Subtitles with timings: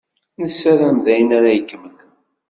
[0.41, 2.09] Nessaram d ayen ara ikemmlen.